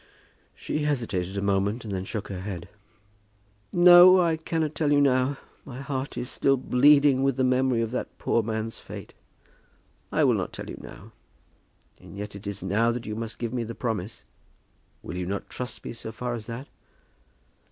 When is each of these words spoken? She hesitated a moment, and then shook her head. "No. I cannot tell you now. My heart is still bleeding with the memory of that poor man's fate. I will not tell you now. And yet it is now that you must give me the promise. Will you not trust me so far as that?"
She 0.55 0.79
hesitated 0.81 1.37
a 1.37 1.43
moment, 1.43 1.85
and 1.85 1.93
then 1.93 2.05
shook 2.05 2.29
her 2.29 2.41
head. 2.41 2.67
"No. 3.71 4.19
I 4.19 4.35
cannot 4.35 4.73
tell 4.73 4.91
you 4.91 4.99
now. 4.99 5.37
My 5.63 5.79
heart 5.79 6.17
is 6.17 6.27
still 6.27 6.57
bleeding 6.57 7.21
with 7.21 7.35
the 7.35 7.43
memory 7.43 7.83
of 7.83 7.91
that 7.91 8.17
poor 8.17 8.41
man's 8.41 8.79
fate. 8.79 9.13
I 10.11 10.23
will 10.23 10.33
not 10.33 10.53
tell 10.53 10.67
you 10.71 10.77
now. 10.81 11.11
And 11.99 12.17
yet 12.17 12.35
it 12.35 12.47
is 12.47 12.63
now 12.63 12.91
that 12.91 13.05
you 13.05 13.15
must 13.15 13.37
give 13.37 13.53
me 13.53 13.63
the 13.63 13.75
promise. 13.75 14.25
Will 15.03 15.17
you 15.17 15.27
not 15.27 15.51
trust 15.51 15.85
me 15.85 15.93
so 15.93 16.11
far 16.11 16.33
as 16.33 16.47
that?" 16.47 16.67